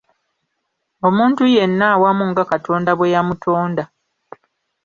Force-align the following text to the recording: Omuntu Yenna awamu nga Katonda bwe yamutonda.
Omuntu 1.07 1.41
Yenna 1.55 1.85
awamu 1.95 2.23
nga 2.31 2.43
Katonda 2.51 2.91
bwe 2.95 3.11
yamutonda. 3.13 3.83